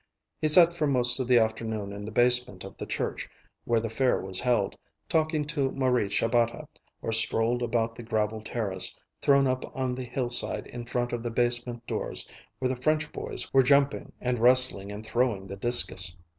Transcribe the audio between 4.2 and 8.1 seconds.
held, talking to Marie Shabata, or strolled about the